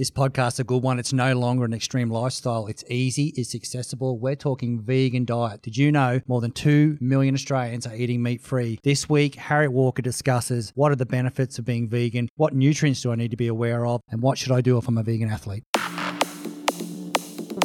[0.00, 0.98] This podcast's a good one.
[0.98, 2.66] It's no longer an extreme lifestyle.
[2.68, 4.18] It's easy, it's accessible.
[4.18, 5.60] We're talking vegan diet.
[5.60, 8.80] Did you know more than 2 million Australians are eating meat free?
[8.82, 13.12] This week, Harriet Walker discusses what are the benefits of being vegan, what nutrients do
[13.12, 15.28] I need to be aware of, and what should I do if I'm a vegan
[15.28, 15.64] athlete?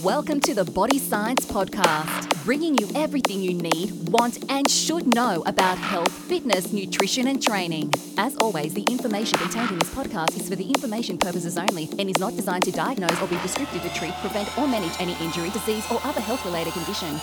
[0.03, 5.41] Welcome to the Body Science Podcast, bringing you everything you need, want, and should know
[5.47, 7.91] about health, fitness, nutrition, and training.
[8.19, 12.07] As always, the information contained in this podcast is for the information purposes only and
[12.07, 15.49] is not designed to diagnose or be prescriptive to treat, prevent, or manage any injury,
[15.49, 17.19] disease, or other health related condition.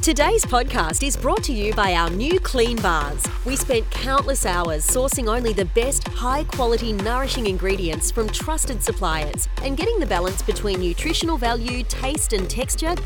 [0.00, 3.24] Today's podcast is brought to you by our new clean bars.
[3.44, 9.46] We spent countless hours sourcing only the best, high quality, nourishing ingredients from trusted suppliers
[9.62, 12.61] and getting the balance between nutritional value, taste, and texture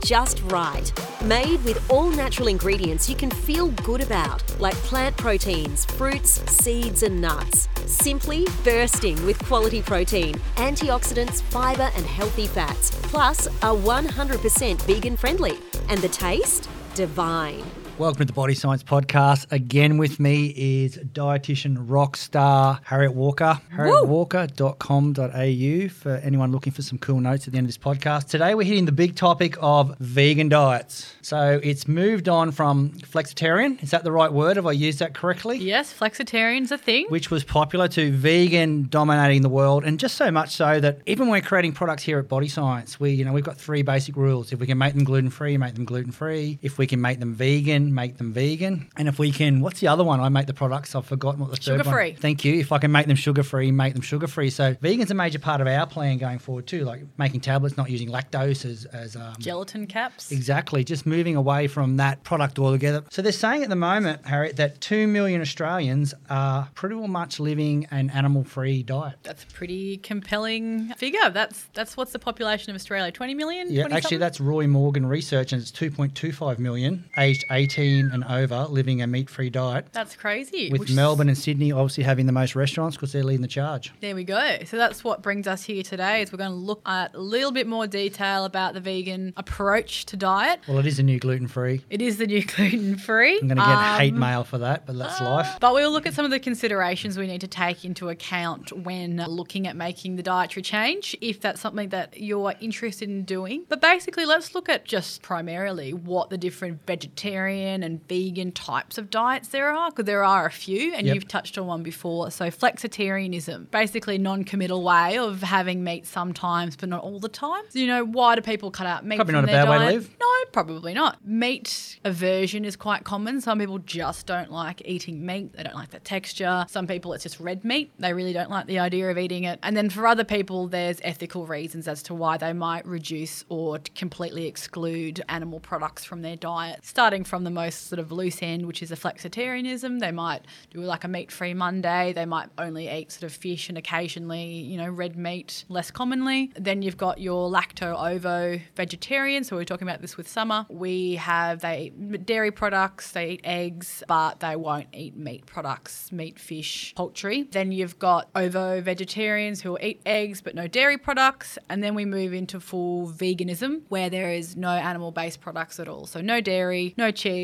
[0.07, 0.93] just right.
[1.25, 7.03] Made with all natural ingredients you can feel good about, like plant proteins, fruits, seeds,
[7.03, 7.69] and nuts.
[7.87, 15.59] Simply bursting with quality protein, antioxidants, fiber, and healthy fats, plus are 100% vegan friendly.
[15.89, 16.69] And the taste?
[16.95, 17.86] Divine.
[17.99, 19.51] Welcome to the Body Science Podcast.
[19.51, 23.59] Again with me is dietitian rock star Harriet Walker.
[23.75, 28.29] HarrietWalker.com.au for anyone looking for some cool notes at the end of this podcast.
[28.29, 31.15] Today we're hitting the big topic of vegan diets.
[31.23, 33.83] So it's moved on from flexitarian.
[33.83, 34.57] Is that the right word?
[34.57, 35.57] Have I used that correctly?
[35.57, 37.07] Yes, flexitarian's a thing.
[37.09, 41.29] Which was popular to vegan dominating the world, and just so much so that even
[41.29, 44.17] when we're creating products here at Body Science, we you know we've got three basic
[44.17, 44.53] rules.
[44.53, 46.59] If we can make them gluten free, make them gluten free.
[46.61, 48.89] If we can make them vegan, make them vegan.
[48.97, 50.21] And if we can, what's the other one?
[50.21, 50.95] I make the products.
[50.95, 52.11] I've forgotten what the third Sugar-free.
[52.13, 52.21] one.
[52.21, 52.55] Thank you.
[52.55, 54.51] If I can make them sugar free, make them sugar free.
[54.51, 57.91] So vegan's a major part of our plan going forward too, like making tablets, not
[57.91, 60.33] using lactose as as um, Gelatin caps.
[60.33, 63.05] Exactly, just moving away from that product altogether.
[63.11, 67.87] So they're saying at the moment, Harriet, that 2 million Australians are pretty much living
[67.91, 69.17] an animal free diet.
[69.23, 71.31] That's a pretty compelling figure.
[71.31, 73.13] That's that's what's the population of Australia?
[73.13, 73.71] 20 million?
[73.73, 74.19] Yeah, actually, something?
[74.19, 77.45] that's Roy Morgan research, and it's 2.25 million aged
[77.77, 79.87] 18 and over living a meat free diet.
[79.93, 80.71] That's crazy.
[80.71, 83.93] With which Melbourne and Sydney obviously having the most restaurants because they're leading the charge.
[84.01, 84.59] There we go.
[84.65, 86.23] So that's what brings us here today.
[86.23, 90.07] Is we're going to look at a little bit more detail about the vegan approach
[90.07, 90.61] to diet.
[90.67, 91.83] Well, it is a new gluten free.
[91.91, 93.39] It is the new gluten free.
[93.41, 95.59] I'm going to get hate um, mail for that, but that's life.
[95.61, 99.17] But we'll look at some of the considerations we need to take into account when
[99.27, 103.65] looking at making the dietary change, if that's something that you're interested in doing.
[103.69, 109.11] But basically, let's look at just primarily what the different vegetarian and vegan types of
[109.11, 111.15] diets there are, because there are a few, and Yep.
[111.15, 112.31] you've touched on one before.
[112.31, 117.29] So, flexitarianism, basically a non committal way of having meat sometimes, but not all the
[117.29, 117.63] time.
[117.69, 119.17] So, you know, why do people cut out meat?
[119.17, 119.95] Probably from not a their bad way to diet?
[119.95, 120.17] live.
[120.21, 121.27] No, probably not.
[121.27, 123.41] Meat aversion is quite common.
[123.41, 125.53] Some people just don't like eating meat.
[125.55, 126.65] They don't like the texture.
[126.69, 127.91] Some people it's just red meat.
[127.99, 129.59] They really don't like the idea of eating it.
[129.63, 133.79] And then for other people, there's ethical reasons as to why they might reduce or
[133.95, 136.81] completely exclude animal products from their diet.
[136.85, 140.01] Starting from the most sort of loose end, which is a flexitarianism.
[140.01, 142.13] They might do like a meat-free Monday.
[142.15, 146.53] They might only eat sort of fish and occasionally, you know, red meat less commonly.
[146.59, 149.45] Then you've got your lacto-ovo vegetarian.
[149.45, 150.65] So we we're talking about this with Summer.
[150.69, 156.13] We have they eat dairy products, they eat eggs, but they won't eat meat products,
[156.13, 157.49] meat, fish, poultry.
[157.51, 161.59] Then you've got ovo vegetarians who will eat eggs but no dairy products.
[161.69, 166.07] And then we move into full veganism where there is no animal-based products at all.
[166.07, 167.37] So no dairy, no cheese,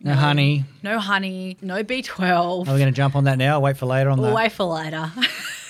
[0.00, 0.64] No honey.
[0.82, 2.68] no honey, no B12.
[2.68, 4.36] Are we going to jump on that now or wait for later on We'll that?
[4.36, 5.10] wait for later.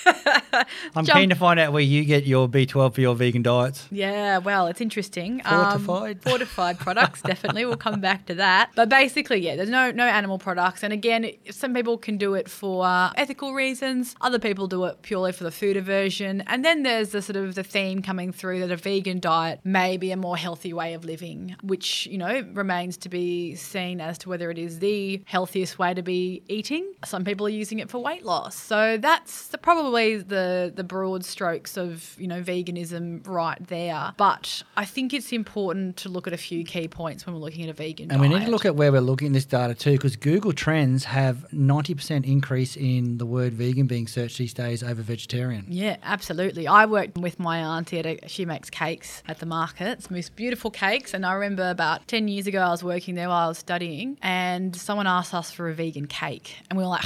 [0.05, 3.87] I'm jump- keen to find out where you get your B12 for your vegan diets.
[3.91, 5.41] Yeah, well, it's interesting.
[5.45, 6.21] Um, Fortified?
[6.29, 7.65] fortified products, definitely.
[7.65, 8.71] We'll come back to that.
[8.75, 10.83] But basically, yeah, there's no no animal products.
[10.83, 14.15] And again, some people can do it for uh, ethical reasons.
[14.21, 16.41] Other people do it purely for the food aversion.
[16.47, 19.97] And then there's the sort of the theme coming through that a vegan diet may
[19.97, 24.17] be a more healthy way of living, which you know remains to be seen as
[24.19, 26.93] to whether it is the healthiest way to be eating.
[27.05, 28.55] Some people are using it for weight loss.
[28.55, 34.13] So that's the, probably the the broad strokes of you know veganism right there.
[34.17, 37.63] But I think it's important to look at a few key points when we're looking
[37.63, 38.21] at a vegan And diet.
[38.21, 41.05] we need to look at where we're looking at this data too, because Google Trends
[41.05, 45.65] have 90% increase in the word vegan being searched these days over vegetarian.
[45.69, 46.67] Yeah, absolutely.
[46.67, 50.71] I worked with my auntie at a, she makes cakes at the markets, most beautiful
[50.71, 51.13] cakes.
[51.13, 54.17] And I remember about 10 years ago, I was working there while I was studying,
[54.21, 56.57] and someone asked us for a vegan cake.
[56.69, 57.05] And we were like,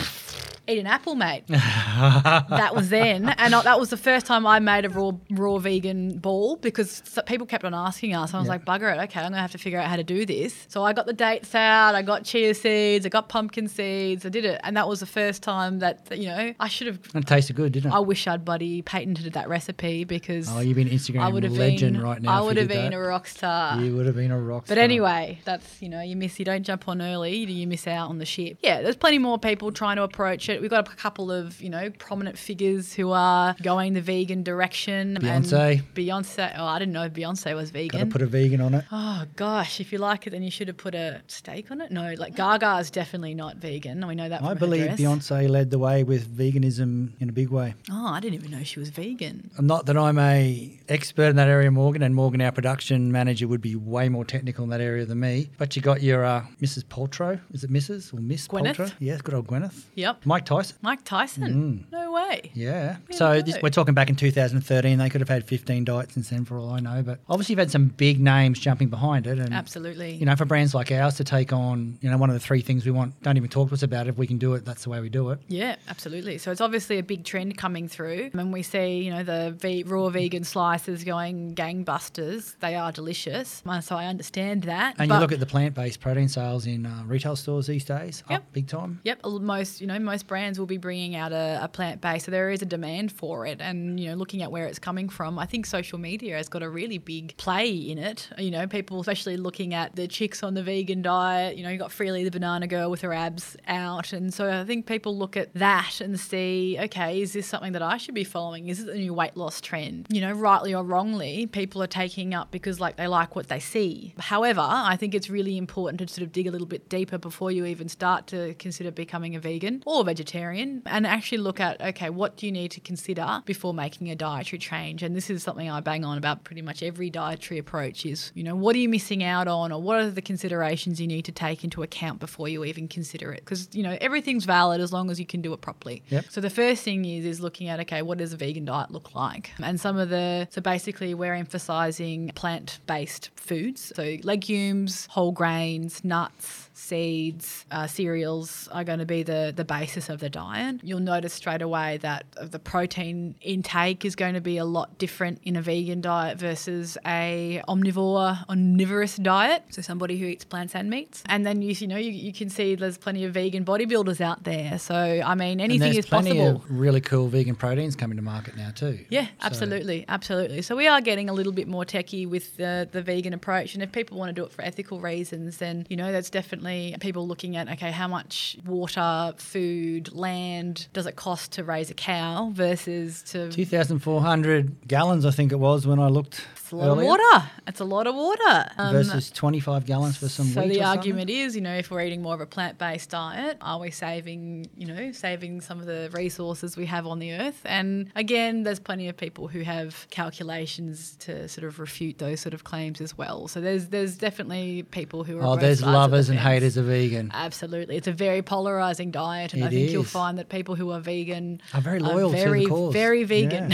[0.68, 1.44] eat an apple, mate.
[1.48, 3.30] that was then.
[3.38, 7.02] and I, that was the first time I made a raw raw vegan ball because
[7.26, 8.34] people kept on asking us.
[8.34, 8.54] I was Yeah.
[8.54, 10.66] like, bugger it, okay, I'm gonna have to figure out how to do this.
[10.70, 14.30] So I got the dates out, I got chia seeds, I got pumpkin seeds, I
[14.30, 17.00] did it, and that was the first time that you know I should have.
[17.14, 17.96] And it tasted good, didn't it?
[17.96, 21.54] I wish I'd bloody patented that recipe because oh, you've been Instagram I would have
[21.54, 22.38] legend been right now.
[22.38, 22.98] I would have been that.
[22.98, 23.80] a rock star.
[23.82, 24.76] You would have been a rock star.
[24.76, 24.84] But star.
[24.84, 28.18] anyway, that's you know you miss you don't jump on early, you miss out on
[28.18, 28.58] the ship.
[28.62, 30.62] Yeah, there's plenty more people trying to approach it.
[30.62, 35.18] We've got a couple of you know prominent figures who are going the vegan direction.
[35.18, 35.82] and Beyonce.
[35.94, 36.54] Beyonce.
[36.58, 38.00] Oh, I didn't know Beyonce was vegan.
[38.00, 38.86] Got to put a vegan on it.
[38.92, 41.92] Oh gosh, if you like it, then you should have put a steak on it.
[41.92, 44.06] No, like Gaga's definitely not vegan.
[44.08, 44.42] We know that.
[44.44, 44.92] I believe.
[44.92, 47.74] Beyonce led the way with veganism in a big way.
[47.92, 49.50] Oh, I didn't even know she was vegan.
[49.60, 53.62] Not that I'm a expert in that area, Morgan, and Morgan, our production manager, would
[53.62, 55.50] be way more technical in that area than me.
[55.58, 56.84] But you got your uh, Mrs.
[56.86, 57.40] Paltrow.
[57.54, 58.14] Is it Mrs.
[58.14, 58.76] or Miss Gwyneth?
[58.76, 58.94] Paltrow?
[59.00, 59.84] Yes, good old Gwyneth.
[59.96, 60.26] Yep.
[60.26, 60.78] Mike Tyson.
[60.82, 61.86] Mike Tyson.
[61.92, 62.52] No way.
[62.60, 62.98] Yeah.
[63.12, 64.98] So this, we're talking back in 2013.
[64.98, 67.02] They could have had 15 diets since then, for all I know.
[67.02, 70.16] But obviously, you've had some big names jumping behind it, and Absolutely.
[70.16, 72.62] You know, for brands like ours to take on, you know, one of the three
[72.62, 73.22] things we want.
[73.24, 74.12] Don't even talk to us about it.
[74.12, 75.40] If we can do it, that's the way we do it.
[75.48, 76.38] Yeah, absolutely.
[76.38, 78.32] So it's obviously a big trend coming through.
[78.34, 82.56] And we see, you know, the ve- raw vegan slices going gangbusters.
[82.60, 83.64] They are delicious.
[83.66, 84.96] Uh, So I understand that.
[85.00, 88.24] And But- you look at the plant-based protein sales in uh, retail stores these days,
[88.30, 88.40] Yep.
[88.42, 89.00] up big time.
[89.04, 92.32] Yep, most you know most brands will be bringing out a, a plant based, so
[92.40, 93.60] there is a demand for it.
[93.60, 96.64] And you know, looking at where it's coming from, I think social media has got
[96.64, 98.30] a really big play in it.
[98.38, 101.58] You know, people especially looking at the chicks on the vegan diet.
[101.58, 104.64] You know, you got Freelee the banana girl with her abs out, and so I
[104.64, 108.24] think people look at that and see, okay, is this something that I should be
[108.24, 108.70] following?
[108.70, 110.08] Is it the new weight loss trend?
[110.10, 113.60] You know, rightly or wrongly, people are taking up because like they like what they
[113.60, 114.14] see.
[114.18, 117.52] However, I think it's really important to sort of dig a little bit deeper before
[117.52, 122.10] you even start to consider becoming a vegan or vegetarian and actually look at okay,
[122.10, 125.04] what do you need to consider before making a dietary change?
[125.04, 128.44] And this is something I bang on about pretty much every dietary approach is, you
[128.44, 131.32] know, what are you missing out on or what are the considerations you need to
[131.32, 133.42] take into account before you even consider it?
[133.42, 136.04] Because, you know, everything's valid as long as you can do it properly.
[136.10, 136.26] Yep.
[136.30, 139.16] So the first thing is is looking at okay, what does a vegan diet look
[139.16, 139.52] like?
[139.62, 146.69] And some of the so basically we're emphasizing plant-based foods, so legumes, whole grains, nuts,
[146.90, 150.76] seeds, uh, cereals are going to be the the basis of the diet.
[150.84, 155.40] You'll notice straight away that the protein intake is going to be a lot different
[155.44, 159.64] in a vegan diet versus a omnivore omnivorous diet.
[159.70, 161.24] So somebody who eats plants and meats.
[161.28, 164.44] And then you you know you, you can see there's plenty of vegan bodybuilders out
[164.44, 164.80] there.
[164.80, 164.96] So
[165.32, 166.64] I mean anything is plenty possible.
[166.64, 168.96] of really cool vegan proteins coming to market now too.
[169.10, 170.62] Yeah, So- absolutely, absolutely.
[170.68, 173.82] So we are getting a little bit more techie with the, the vegan approach, and
[173.86, 177.28] if people want to do it for ethical reasons, then you know that's definitely people
[177.28, 182.50] looking at okay, how much water, food, land does it cost to raise a cow
[182.54, 186.46] versus to 2,400 gallons, I think it was when I looked.
[186.62, 187.50] it's a lot earlier, of water.
[187.68, 188.70] It's a lot of water.
[188.78, 192.22] Um, versus 25 gallons for some so the argument is, you know, if we're eating
[192.22, 196.78] more of a plant-based diet, are we saving, you know, saving some of the resources
[196.78, 197.62] we have on the earth?
[197.66, 202.54] And again, there's plenty of people who have calculations to sort of refute those sort
[202.54, 203.48] of claims as well.
[203.48, 206.48] So there's there's definitely people who are Oh, there's of the lovers and fence.
[206.78, 207.32] Of vegan.
[207.34, 210.92] Absolutely, it's a very polarizing diet, and I It think you'll find that people who
[210.92, 212.94] are vegan Are very loyal to the very, cause.
[212.94, 213.72] very vegan.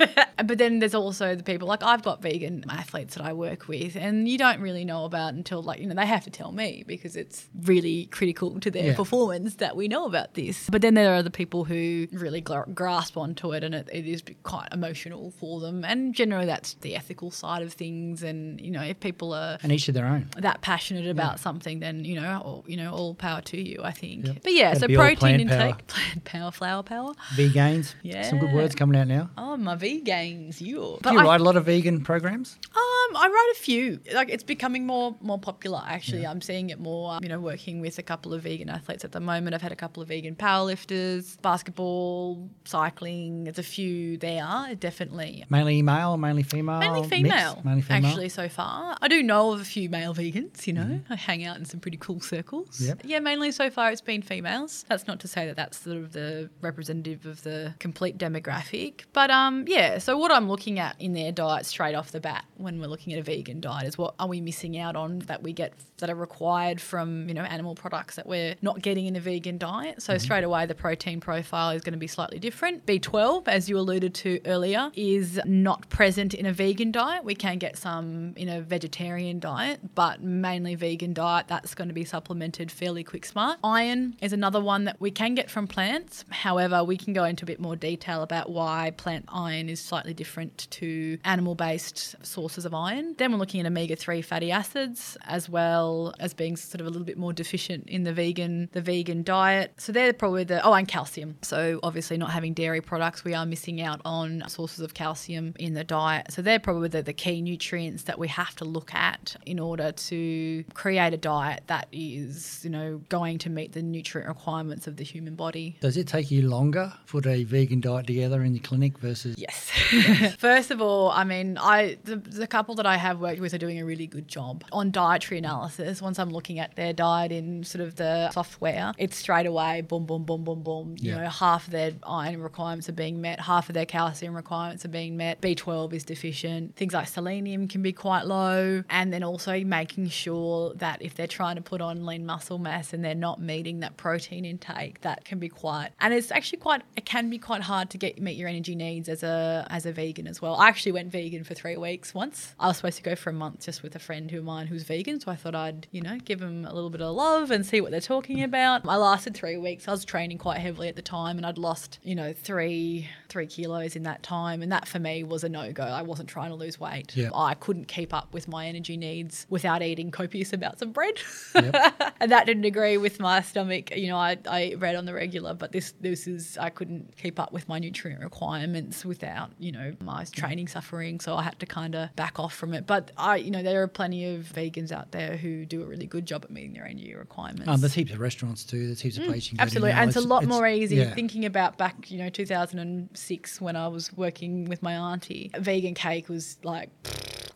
[0.00, 0.24] Yeah.
[0.44, 3.96] but then there's also the people like I've got vegan athletes that I work with,
[3.96, 6.84] and you don't really know about until like you know they have to tell me
[6.86, 8.94] because it's really critical to their Yeah.
[8.96, 10.68] performance that we know about this.
[10.70, 14.06] But then there are the people who really gr- grasp onto it, and it, it
[14.06, 15.84] is quite emotional for them.
[15.84, 18.22] And generally, that's the ethical side of things.
[18.22, 20.28] And you know, if people are And each of their own.
[20.38, 23.80] that passionate about something, then you know, all, you know, all power to you.
[23.82, 24.26] I think.
[24.26, 24.36] Yep.
[24.42, 25.58] But yeah, Gotta so protein power.
[25.68, 27.12] intake, plant power, flower power.
[27.34, 27.94] Vegains.
[28.28, 29.30] Some good words coming out now.
[29.38, 30.98] Oh, my vegans, you.
[31.02, 32.58] Do you I- write a lot of vegan programs?
[32.76, 34.00] um, I write a few.
[34.14, 35.82] Like it's becoming more more popular.
[35.86, 37.12] Actually, I'm seeing it more.
[37.14, 39.54] um, You know, working with a couple of vegan athletes at the moment.
[39.54, 43.44] I've had a couple of vegan powerlifters, basketball, cycling.
[43.44, 45.44] There's a few there, definitely.
[45.48, 46.78] Mainly male, mainly female?
[46.78, 47.10] Mainly mixed?
[47.14, 48.06] female, Mainly female.
[48.10, 48.96] actually, so far.
[49.00, 51.00] I do know of a few male vegans, you know.
[51.10, 52.68] I hang out in some pretty cool circles.
[52.76, 52.86] Mm-hmm.
[52.86, 53.00] Yep.
[53.04, 54.84] Yeah, mainly so far it's been females.
[54.88, 59.04] That's not to say that that's sort of the representative of the complete demographic.
[59.12, 62.44] But um, yeah, so what I'm looking at in their diet straight off the bat
[62.56, 65.20] when we're looking looking at a vegan diet is what are we missing out on
[65.20, 69.06] that we get that are required from you know animal products that we're not getting
[69.06, 70.02] in a vegan diet.
[70.02, 72.86] So straight away the protein profile is going to be slightly different.
[72.86, 77.24] B12, as you alluded to earlier, is not present in a vegan diet.
[77.24, 81.94] We can get some in a vegetarian diet, but mainly vegan diet that's going to
[81.94, 83.58] be supplemented fairly quick smart.
[83.62, 86.24] Iron is another one that we can get from plants.
[86.30, 90.14] However, we can go into a bit more detail about why plant iron is slightly
[90.14, 93.14] different to animal based sources of iron.
[93.18, 96.90] Then we're looking at omega 3 fatty acids as well as being sort of a
[96.90, 99.72] little bit more deficient in the vegan the vegan diet.
[99.76, 101.36] So they're probably the oh and calcium.
[101.42, 105.74] So obviously not having dairy products, we are missing out on sources of calcium in
[105.74, 106.32] the diet.
[106.32, 109.92] So they're probably the, the key nutrients that we have to look at in order
[109.92, 114.96] to create a diet that is, you know, going to meet the nutrient requirements of
[114.96, 115.76] the human body.
[115.80, 119.34] Does it take you longer put a vegan diet together in the clinic versus?
[119.38, 119.70] Yes.
[120.38, 123.58] First of all, I mean, I the, the couple that I have worked with are
[123.58, 126.00] doing a really good job on dietary analysis.
[126.02, 130.06] Once I'm looking at their diet in sort of the software, it's straight away boom,
[130.06, 130.94] boom, boom, boom, boom.
[130.98, 131.22] You Yeah.
[131.22, 134.88] know, half of their iron requirements are being met, half of their calcium requirements are
[134.88, 135.40] being met.
[135.40, 136.76] B12 is deficient.
[136.76, 141.26] Things like selenium can be quite low, and then also making sure that if they're
[141.26, 145.24] trying to put on lean muscle mass and they're not meeting that protein intake, that
[145.24, 145.90] can be quite.
[146.00, 146.82] And it's actually quite.
[146.96, 149.92] It can be quite hard to get meet your energy needs as a as a
[149.92, 150.56] vegan as well.
[150.56, 152.54] I actually went vegan for three weeks once.
[152.58, 154.66] I was supposed to go for a month just with a friend who of mine
[154.66, 157.50] who's vegan, so I thought I'd you know give them a little bit of love
[157.50, 158.88] and see what they're talking about.
[158.88, 159.86] I lasted three weeks.
[159.86, 163.46] I was training quite heavily at the time, and I'd lost you know three three
[163.46, 165.82] kilos in that time, and that for me was a no go.
[165.82, 167.14] I wasn't trying to lose weight.
[167.16, 167.30] Yeah.
[167.34, 171.18] I couldn't keep up with my energy needs without eating copious amounts of bread.
[171.54, 171.74] Yep.
[172.20, 173.94] and that didn't agree with my stomach.
[173.96, 177.16] You know, I, I ate bread on the regular, but this this is I couldn't
[177.16, 181.20] keep up with my nutrient requirements without you know my training suffering.
[181.20, 182.86] So I had to kind of back off from it.
[182.86, 186.06] But I you know there are plenty of vegans out there who do a really
[186.06, 187.68] good job at meeting their energy requirements.
[187.68, 188.86] Um, there's heaps of restaurants too.
[188.86, 190.96] There's heaps of places you can Mm, Absolutely, and it's, a lot more easy.
[190.96, 191.14] yeah.
[191.14, 196.28] Thinking about back, you know, 2006 when I was working with my auntie, vegan cake
[196.28, 196.90] was like.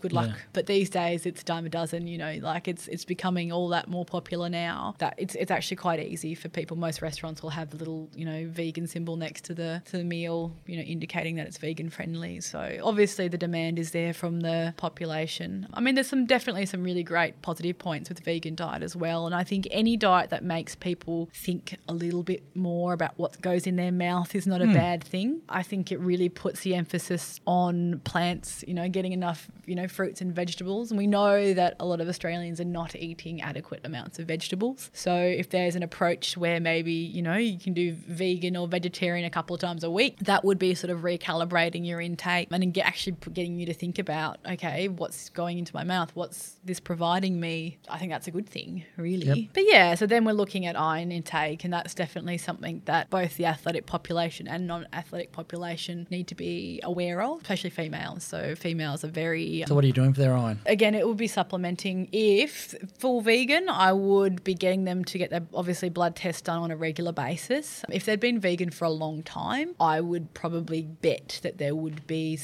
[0.03, 0.35] Good luck, Yeah.
[0.53, 2.09] but these days it's a dime a dozen.
[2.09, 4.97] You know, like it's it's becoming all that more popular now.
[4.99, 6.77] That it's it's actually quite easy for people.
[6.77, 10.05] Most restaurants will have the little you know vegan symbol next to the to the
[10.05, 12.41] meal, you know, indicating that it's vegan friendly.
[12.41, 15.69] So obviously the demand is there from the population.
[15.73, 18.97] I mean, there's some definitely some really great positive points with the vegan diet as
[18.97, 19.27] well.
[19.27, 23.41] And I think any diet that makes people think a little bit more about what
[23.41, 24.75] goes in their mouth is not a hmm.
[24.75, 25.43] bad thing.
[25.49, 29.89] I think it really puts the emphasis on plants, you know, getting enough, you know,
[29.93, 30.91] fruits and vegetables.
[30.91, 34.91] And we know that a lot of Australians are not eating adequate amounts of vegetables.
[34.93, 39.25] So if there's an approach where maybe, you know, you can do vegan or vegetarian
[39.25, 42.73] a couple of times a week, that would be sort of recalibrating your intake and
[42.73, 46.11] get, actually getting you to think about, okay, what's going into my mouth?
[46.15, 47.79] What's this providing me?
[47.89, 49.27] I think that's a good thing, really.
[49.27, 49.39] Yep.
[49.55, 53.37] But yeah, so then we're looking at iron intake, and that's definitely something that both
[53.37, 58.25] the athletic population and non athletic population need to be aware of, especially females.
[58.25, 59.65] So females are very.
[59.67, 60.61] So what are you doing for their iron?
[60.65, 62.09] Again, it would be supplementing.
[62.13, 66.63] If full vegan, I would be getting them to get their obviously blood tests done
[66.63, 67.83] on a regular basis.
[67.91, 72.07] If they'd been vegan for a long time, I would probably bet that there would
[72.07, 72.37] be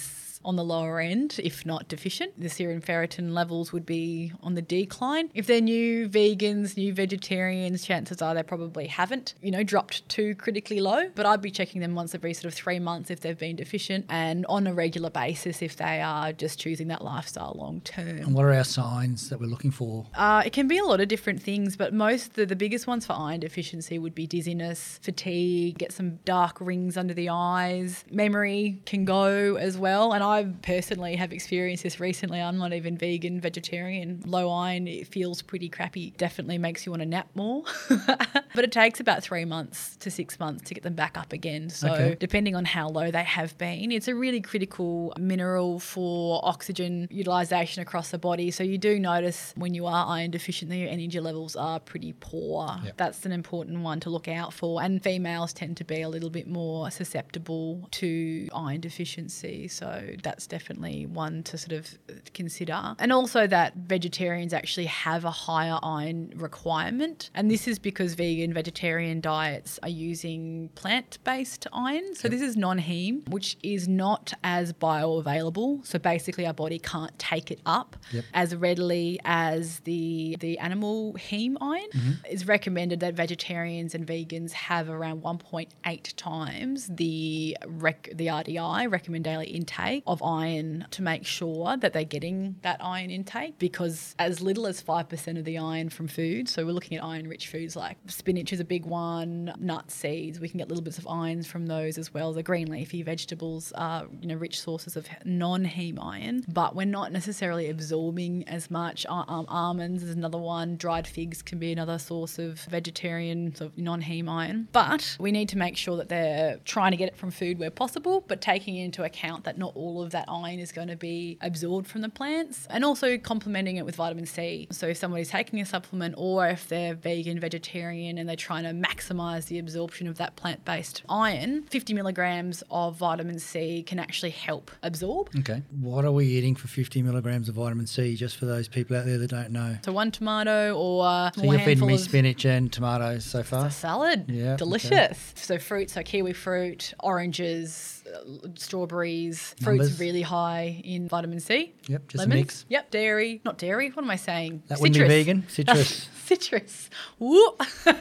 [0.44, 2.40] on the lower end, if not deficient.
[2.40, 5.30] The serum ferritin levels would be on the decline.
[5.34, 10.34] If they're new vegans, new vegetarians, chances are they probably haven't, you know, dropped too
[10.34, 11.08] critically low.
[11.14, 14.06] But I'd be checking them once every sort of three months if they've been deficient
[14.08, 18.18] and on a regular basis if they are just choosing that lifestyle long term.
[18.18, 20.06] And what are our signs that we're looking for?
[20.14, 23.06] Uh, it can be a lot of different things, but most the, the biggest ones
[23.06, 28.04] for iron deficiency would be dizziness, fatigue, get some dark rings under the eyes.
[28.10, 32.40] Memory can go as well, and I personally have experienced this recently.
[32.40, 34.22] I'm not even vegan, vegetarian.
[34.26, 36.10] Low iron, it feels pretty crappy.
[36.16, 40.38] Definitely makes you want to nap more, but it takes about three months to six
[40.38, 41.70] months to get them back up again.
[41.70, 42.16] So Okay.
[42.18, 47.82] depending on how low they have been, it's a really critical mineral for oxygen utilization
[47.82, 48.50] across the body.
[48.50, 52.14] So you do notice when you are iron deficient that your energy levels are pretty
[52.20, 52.76] poor.
[52.84, 52.96] Yep.
[52.96, 54.82] That's an important one to look out for.
[54.82, 59.68] And females tend to be a little bit more susceptible to iron deficiency.
[59.68, 61.98] So that's definitely one to sort of
[62.34, 62.94] consider.
[62.98, 67.30] And also that vegetarians actually have a higher iron requirement.
[67.34, 72.14] And this is because vegan vegetarian diets are using plant based iron.
[72.14, 75.86] So this is non heme, which is not as bioavailable.
[75.86, 78.24] So basically, our body can't take it up Yep.
[78.34, 81.88] as readily as the the animal heme iron.
[81.94, 82.12] Mm-hmm.
[82.26, 89.28] It's recommended that vegetarians and vegans have around 1.8 times the rec- the RDI recommended
[89.28, 94.40] daily intake of iron to make sure that they're getting that iron intake because as
[94.40, 97.76] little as 5% of the iron from food, so we're looking at iron rich foods
[97.76, 101.46] like spinach is a big one, nuts, seeds, we can get little bits of irons
[101.46, 102.32] from those as well.
[102.32, 107.12] The green leafy vegetables are, you know, rich sources of non-heme iron, but we're not
[107.12, 109.06] necessarily absorbing as much.
[109.08, 113.78] Um, almonds is another one, dried figs can be another source of vegetarian sort of
[113.78, 114.68] non-heme iron.
[114.72, 117.70] But we need to make sure that they're trying to get it from food where
[117.70, 121.38] possible, but taking into account that not all of that iron is going to be
[121.40, 124.66] absorbed from the plants and also complementing it with vitamin C.
[124.70, 128.70] So if somebody's taking a supplement or if they're vegan, vegetarian and they're trying to
[128.70, 134.70] maximize the absorption of that plant-based iron, 50 milligrams of vitamin C can actually help
[134.82, 135.30] absorb.
[135.40, 135.62] Okay.
[135.80, 139.06] What are we eating for 50 milligrams of vitamin C, just for those people out
[139.06, 139.76] there that don't know?
[139.84, 143.66] So one tomato or So you're feeding me spinach and tomatoes so far?
[143.66, 144.26] a salad.
[144.28, 144.56] Yeah, okay.
[144.56, 145.32] Delicious.
[145.36, 149.54] So fruit, so kiwi fruit, oranges, uh, strawberries.
[149.60, 149.87] Numbers.
[149.88, 151.72] Fruit's really high in vitamin C.
[151.86, 152.40] Yep, just a Lemons.
[152.40, 152.64] mix.
[152.68, 153.40] Yep, dairy.
[153.44, 153.90] Not dairy.
[153.90, 154.62] What am I saying?
[154.68, 155.46] That wouldn't be vegan.
[155.48, 156.08] Citrus.
[156.28, 156.90] Citrus.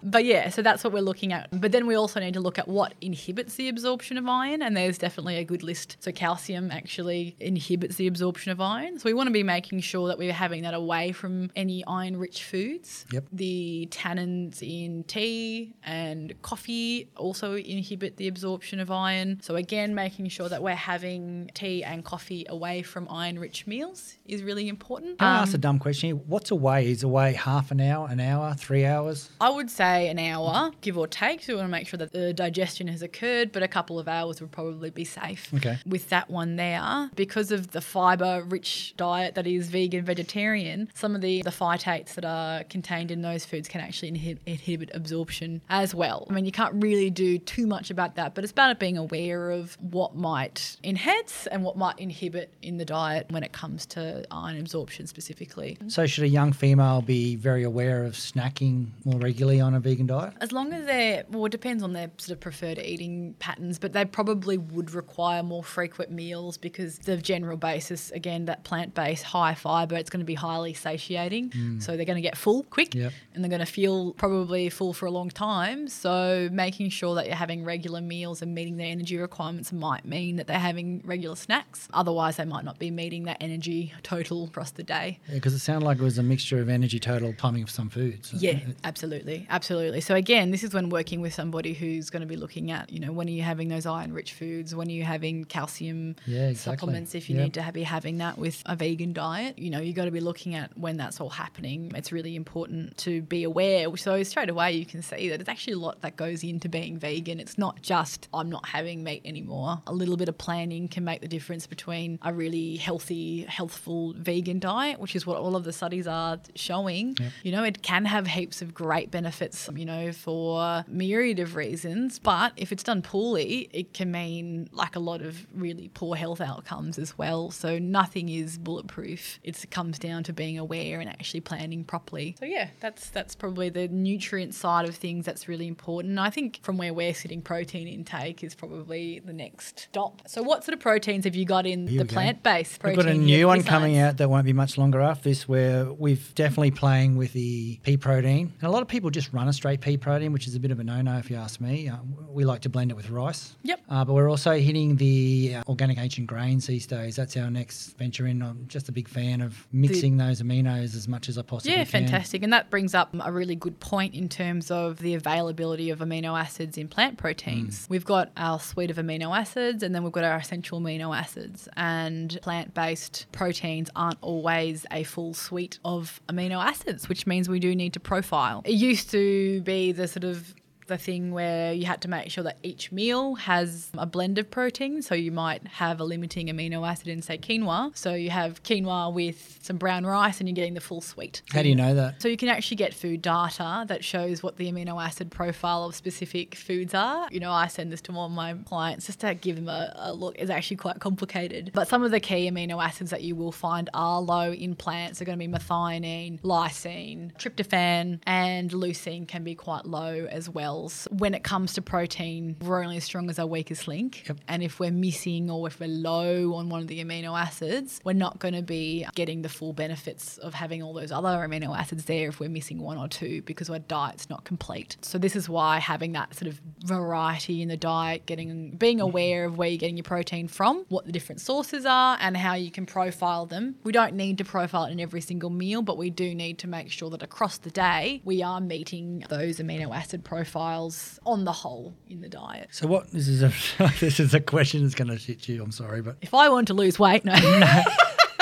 [0.00, 1.48] But yeah, so that's what we're looking at.
[1.60, 4.76] But then we also need to look at what inhibits the absorption of iron, and
[4.76, 5.96] there's definitely a good list.
[5.98, 8.98] So calcium actually inhibits the absorption of iron.
[9.00, 12.44] So we want to be making sure that we're having that away from any iron-rich
[12.44, 13.06] foods.
[13.12, 13.24] Yep.
[13.32, 19.40] The tannins in tea and coffee also inhibit the absorption of iron.
[19.42, 24.42] So again, making sure that we're having tea and coffee away from iron-rich meals is
[24.44, 25.18] really important.
[25.18, 26.08] Can I ask Um, a dumb question?
[26.10, 26.16] here?
[26.16, 26.88] What's away?
[26.88, 29.30] Is away half an hour, an hour, three hours?
[29.40, 31.42] I would say an hour, give or take.
[31.42, 34.08] So we want to make sure that the digestion has occurred, but a couple of
[34.08, 35.52] hours would probably be safe.
[35.54, 35.78] Okay.
[35.86, 41.14] With that one there, because of the fiber rich diet that is vegan vegetarian, some
[41.14, 45.60] of the, the phytates that are contained in those foods can actually inhib- inhibit absorption
[45.68, 46.26] as well.
[46.30, 49.50] I mean, you can't really do too much about that, but it's about being aware
[49.50, 54.24] of what might enhance and what might inhibit in the diet when it comes to
[54.30, 55.78] iron absorption specifically.
[55.88, 60.06] So should a young female be very aware of snacking more regularly on a vegan
[60.06, 60.34] diet?
[60.40, 63.92] As long as they're, well, it depends on their sort of preferred eating patterns, but
[63.92, 69.24] they probably would require more frequent meals because the general basis, again, that plant based,
[69.24, 71.50] high fiber, it's going to be highly satiating.
[71.50, 71.82] Mm.
[71.82, 73.12] So they're going to get full quick Yep.
[73.34, 75.88] and they're going to feel probably full for a long time.
[75.88, 80.36] So making sure that you're having regular meals and meeting their energy requirements might mean
[80.36, 81.88] that they're having regular snacks.
[81.92, 85.18] Otherwise, they might not be meeting that energy total across the day.
[85.28, 87.88] Yeah, because it sounded like it was a mixture of energy total timing of some
[87.88, 88.32] foods.
[88.32, 90.00] Yeah, absolutely, absolutely.
[90.00, 93.00] So again, this is when working with somebody who's going to be looking at, you
[93.00, 94.74] know, when are you having those iron-rich foods?
[94.74, 96.78] When are you having calcium Yeah, exactly.
[96.78, 97.14] supplements?
[97.14, 100.04] If you need to be having that with a vegan diet, you know, you got
[100.04, 101.92] to be looking at when that's all happening.
[101.94, 103.96] It's really important to be aware.
[103.96, 106.98] So straight away, you can see that it's actually a lot that goes into being
[106.98, 107.40] vegan.
[107.40, 109.80] It's not just I'm not having meat anymore.
[109.86, 114.58] A little bit of planning can make the difference between a really healthy, healthful vegan
[114.58, 116.97] diet, which is what all of the studies are showing.
[117.42, 122.18] You know, it can have heaps of great benefits, you know, for myriad of reasons.
[122.18, 126.40] But if it's done poorly, it can mean like a lot of really poor health
[126.40, 127.50] outcomes as well.
[127.50, 129.38] So nothing is bulletproof.
[129.42, 132.36] It's, it comes down to being aware and actually planning properly.
[132.38, 136.18] So yeah, that's that's probably the nutrient side of things that's really important.
[136.18, 140.22] I think from where we're sitting, protein intake is probably the next stop.
[140.26, 142.96] So what sort of proteins have you got in Here the plant-based protein?
[142.96, 143.70] We've got a new one Designs?
[143.70, 147.76] coming out that won't be much longer after this, where we've definitely playing with the
[147.82, 148.52] pea protein.
[148.60, 150.70] And a lot of people just run a straight pea protein, which is a bit
[150.70, 151.88] of a no-no if you ask me.
[151.88, 151.96] Uh,
[152.30, 153.56] we like to blend it with rice.
[153.64, 153.80] Yep.
[153.90, 157.16] Uh, but we're also hitting the uh, organic ancient grains these days.
[157.16, 158.42] That's our next venture in.
[158.42, 161.84] I'm just a big fan of mixing those aminos as much as I possibly Yeah,
[161.84, 162.02] can.
[162.02, 162.44] Yeah, fantastic.
[162.44, 166.38] And that brings up a really good point in terms of the availability of amino
[166.38, 167.88] acids in plant proteins.
[167.90, 171.68] We've got our suite of amino acids and then we've got our essential amino acids.
[171.76, 176.67] And plant based proteins aren't always a full suite of amino acids,
[177.08, 178.62] which means we do need to profile.
[178.64, 180.54] It used to be the sort of
[180.88, 184.50] the thing where you had to make sure that each meal has a blend of
[184.50, 185.02] protein.
[185.02, 187.96] So you might have a limiting amino acid in, say, quinoa.
[187.96, 191.42] So you have quinoa with some brown rice and you're getting the full suite.
[191.52, 192.20] How do you know that?
[192.20, 195.94] So you can actually get food data that shows what the amino acid profile of
[195.94, 197.28] specific foods are.
[197.30, 200.12] You know, I send this to all my clients just to give them a, a
[200.12, 200.36] look.
[200.38, 201.70] It's actually quite complicated.
[201.74, 205.20] But some of the key amino acids that you will find are low in plants
[205.20, 210.77] are going to be methionine, lysine, tryptophan, and leucine can be quite low as well.
[210.78, 214.26] Profiles, when it comes to protein, we're only as strong as our weakest link.
[214.28, 214.38] Yep.
[214.48, 218.12] And if we're missing or if we're low on one of the amino acids, we're
[218.12, 222.04] not going to be getting the full benefits of having all those other amino acids
[222.04, 224.96] there if we're missing one or two because our diet's not complete.
[225.02, 229.04] So this is why having that sort of variety in the diet, getting being mm-hmm.
[229.04, 232.54] aware of where you're getting your protein from, what the different sources are, and how
[232.54, 233.76] you can profile them.
[233.84, 236.68] We don't need to profile it in every single meal, but we do need to
[236.68, 241.52] make sure that across the day we are meeting those amino acid profiles on the
[241.52, 242.68] whole in the diet.
[242.72, 243.10] So what?
[243.10, 243.52] This is a
[244.00, 245.62] this is a question that's going to hit you.
[245.62, 247.34] I'm sorry, but If I want to lose weight, no.